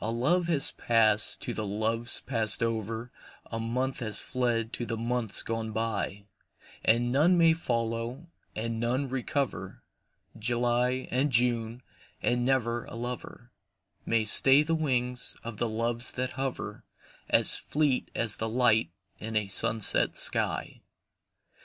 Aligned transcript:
A 0.00 0.10
love 0.10 0.48
has 0.48 0.72
passed 0.72 1.40
to 1.42 1.54
the 1.54 1.64
loves 1.64 2.22
passed 2.22 2.60
over, 2.60 3.12
A 3.52 3.60
month 3.60 4.00
has 4.00 4.18
fled 4.18 4.72
to 4.72 4.84
the 4.84 4.96
months 4.96 5.44
gone 5.44 5.70
by; 5.70 6.24
And 6.84 7.12
none 7.12 7.38
may 7.38 7.52
follow, 7.52 8.26
and 8.56 8.80
none 8.80 9.08
recover 9.08 9.84
July 10.36 11.06
and 11.12 11.30
June, 11.30 11.84
and 12.20 12.44
never 12.44 12.84
a 12.86 12.96
lover 12.96 13.52
May 14.04 14.24
stay 14.24 14.64
the 14.64 14.74
wings 14.74 15.36
of 15.44 15.58
the 15.58 15.68
Loves 15.68 16.10
that 16.16 16.30
hover, 16.30 16.82
As 17.28 17.56
fleet 17.56 18.10
as 18.12 18.38
the 18.38 18.48
light 18.48 18.90
in 19.20 19.36
a 19.36 19.46
sunset 19.46 20.16
sky. 20.16 20.80